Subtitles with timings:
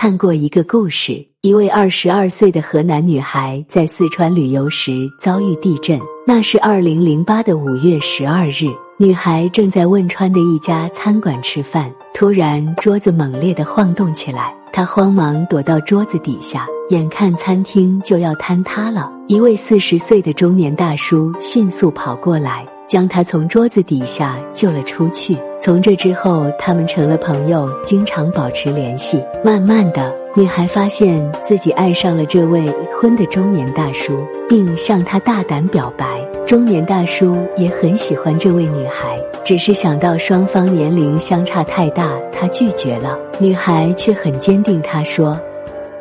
[0.00, 6.00] 看过一个故事，一位二十二岁的河南女孩在四川旅游时遭遇地震。
[6.24, 8.66] 那是二零零八的五月十二日，
[8.96, 19.10] 女孩正在汶川的一家餐馆吃饭，突然桌子猛烈的晃动起来，她慌忙躲到桌子底下，眼看餐厅就要坍塌了。
[19.26, 22.64] 一位四十岁的中年大叔迅速跑过来。
[22.86, 25.36] 将她从桌子底下救了出去。
[25.68, 29.22] 从这之后，他们成了朋友，经常保持联系。
[29.44, 36.26] 慢慢的，女孩发现自己爱上了这位已婚的中年大叔，并向他大胆表白。
[36.46, 43.18] 中年大叔也很喜欢这位女孩，只是想到双方年龄相差太大，他拒绝了。
[43.38, 45.38] 女孩却很坚定，她说。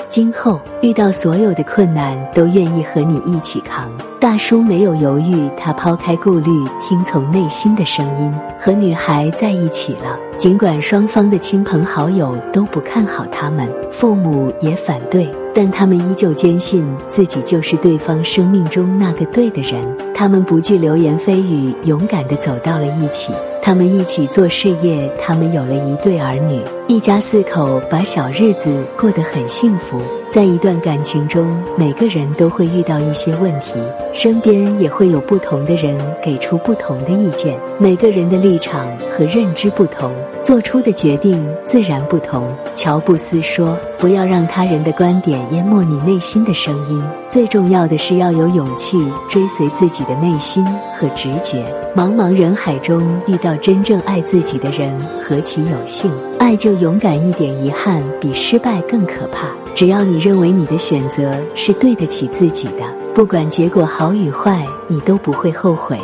[0.08, 3.92] 今后遇到所有的困难，都愿意和你一起扛。
[4.38, 10.16] 大叔没有犹豫，他抛开顾虑，听从内心的声音，和女孩在一起了。
[10.38, 19.84] 尽管双方的亲朋好友都不看好他们，父母也反对，但他们依旧坚信自己就是对方生命中那个对的人。
[20.14, 23.34] 他们不惧流言蜚语，勇敢地走到了一起。
[23.60, 30.00] 他们一起做事业，他们有了一对儿女，一家四口把小日子过得很幸福。
[30.38, 33.74] 在一段感情中，每个人都会遇到一些问题，
[34.14, 37.60] 身边也会有不同的人给出不同的意见。
[37.80, 42.56] 每个人的立场和认知不同，做出的决定自然不同。
[42.76, 50.66] 乔布斯说：“不要让他人的观点淹没你内心的声音，最重要的是要有勇气追随自己的内心
[50.98, 51.64] 和直觉。”
[51.98, 53.56] 茫茫人海中遇到。
[53.68, 56.10] 真正爱自己的人何其有幸，
[56.40, 57.54] 爱就勇敢一点。
[57.66, 59.50] 遗憾比失败更可怕。
[59.76, 66.00] 只要你认为你的选择是对得起自己的，不管结果好与坏，你都不会后悔。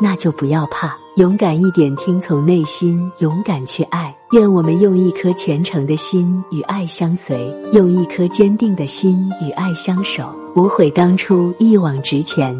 [0.00, 4.17] 那就不要怕，勇敢一点，听从内心，勇敢去爱。
[4.32, 12.54] 愿我们用一颗虔诚的心与爱相随，用一颗坚定的心与爱相守，无悔当初，一往直前。